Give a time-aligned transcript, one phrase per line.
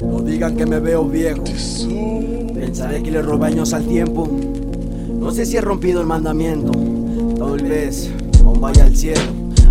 [0.00, 1.42] No digan que me veo viejo.
[2.54, 4.28] Pensaré que le robé años al tiempo.
[5.08, 6.70] No sé si he rompido el mandamiento.
[7.36, 8.10] Tal vez
[8.44, 9.20] aún vaya al cielo.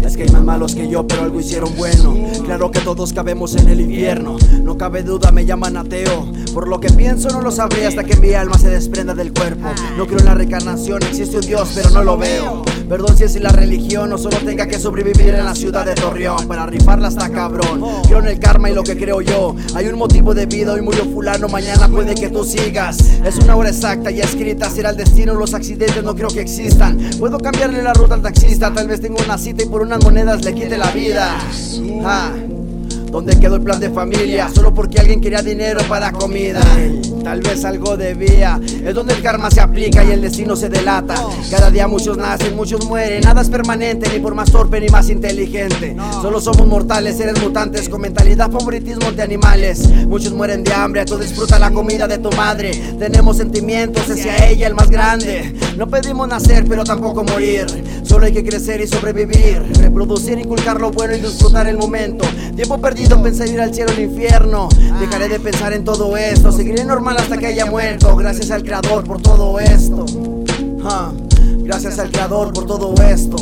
[0.04, 2.16] Es que hay más malos que yo, pero algo hicieron bueno.
[2.44, 4.38] Claro que todos cabemos en el infierno.
[4.62, 6.28] No cabe duda, me llaman ateo.
[6.54, 9.70] Por lo que pienso, no lo sabré hasta que mi alma se desprenda del cuerpo.
[9.98, 12.64] No creo en la reencarnación, existe un Dios, pero no lo veo.
[12.90, 16.48] Perdón si es la religión o solo tenga que sobrevivir en la ciudad de Torreón
[16.48, 17.84] Para rifarla hasta cabrón.
[18.08, 19.56] Creo en el karma y lo que creo yo.
[19.76, 23.00] Hay un motivo de vida, hoy murió fulano, mañana puede que tú sigas.
[23.26, 26.98] Es una hora exacta y escrita, será el destino, los accidentes no creo que existan.
[27.20, 30.44] Puedo cambiarle la ruta al taxista, tal vez tengo una cita y por unas monedas
[30.46, 31.38] le quite la vida.
[33.12, 34.50] ¿Dónde quedó el plan de familia?
[34.54, 36.62] Solo porque alguien quería dinero para comida.
[37.24, 38.60] Tal vez algo debía.
[38.86, 41.16] Es donde el karma se aplica y el destino se delata.
[41.50, 43.22] Cada día muchos nacen, muchos mueren.
[43.22, 45.96] Nada es permanente, ni por más torpe ni más inteligente.
[46.22, 49.90] Solo somos mortales, seres mutantes con mentalidad favoritismo de animales.
[50.08, 52.72] Muchos mueren de hambre, tú disfruta la comida de tu madre.
[53.00, 55.56] Tenemos sentimientos hacia ella, el más grande.
[55.78, 57.66] No pedimos nacer, pero tampoco morir.
[58.04, 59.62] Solo hay que crecer y sobrevivir.
[59.80, 62.26] Reproducir, inculcar lo bueno y disfrutar el momento.
[62.56, 62.97] Tiempo perdido
[63.28, 64.70] pensé ir al cielo o al infierno.
[65.00, 66.52] Dejaré de pensar en todo esto.
[66.52, 68.16] Seguiré normal hasta que haya muerto.
[68.16, 70.06] Gracias al creador por todo esto.
[71.60, 73.38] Gracias al creador por todo esto.